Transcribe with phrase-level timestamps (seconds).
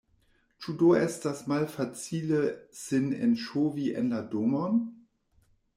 [0.63, 2.41] Ĉu do estas malfacile
[2.81, 4.83] sin enŝovi en la domon?